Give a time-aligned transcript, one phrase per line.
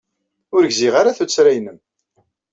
[0.55, 1.79] Ur gziɣ ara tuttra-nnem.